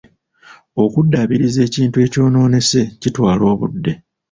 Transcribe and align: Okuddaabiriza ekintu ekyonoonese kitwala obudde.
Okuddaabiriza 0.83 1.59
ekintu 1.67 1.97
ekyonoonese 2.05 2.81
kitwala 3.01 3.43
obudde. 3.53 3.91